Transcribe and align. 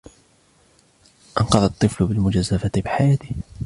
أنقذ 1.41 1.63
الطفل 1.63 2.05
بالمجازفة 2.05 2.71
بحياته. 2.85 3.35